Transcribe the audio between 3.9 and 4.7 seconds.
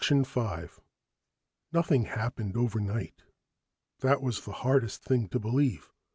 That was the